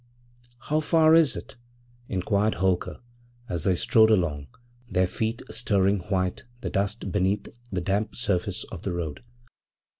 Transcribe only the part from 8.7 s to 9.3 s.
of the road.